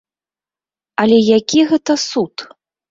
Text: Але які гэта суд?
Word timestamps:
Але 1.03 1.17
які 1.37 1.59
гэта 1.75 1.93
суд? 2.11 2.49